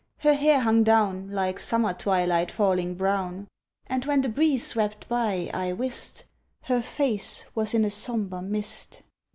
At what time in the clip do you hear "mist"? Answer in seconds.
8.41-9.03